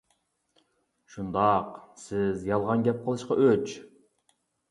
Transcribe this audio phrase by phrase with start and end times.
[0.61, 3.77] -شۇنداق، سىز يالغان گەپ قىلىشقا ئۆچ.